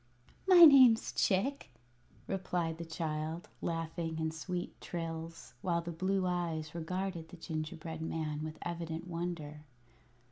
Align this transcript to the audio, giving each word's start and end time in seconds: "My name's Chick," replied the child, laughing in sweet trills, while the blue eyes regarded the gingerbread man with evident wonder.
"My 0.47 0.65
name's 0.65 1.11
Chick," 1.13 1.69
replied 2.25 2.79
the 2.79 2.85
child, 2.85 3.49
laughing 3.61 4.17
in 4.17 4.31
sweet 4.31 4.81
trills, 4.81 5.53
while 5.61 5.81
the 5.81 5.91
blue 5.91 6.25
eyes 6.25 6.73
regarded 6.73 7.29
the 7.29 7.37
gingerbread 7.37 8.01
man 8.01 8.43
with 8.43 8.57
evident 8.63 9.07
wonder. 9.07 9.61